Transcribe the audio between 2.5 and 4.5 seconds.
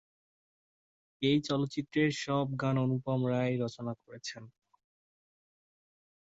গান অনুপম রায় রচনা করেছেন।